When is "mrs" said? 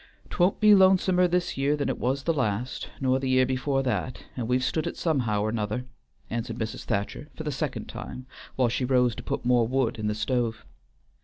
6.57-6.85